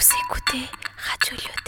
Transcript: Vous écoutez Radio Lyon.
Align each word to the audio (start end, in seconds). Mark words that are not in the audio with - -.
Vous 0.00 0.16
écoutez 0.24 0.66
Radio 0.96 1.36
Lyon. 1.36 1.59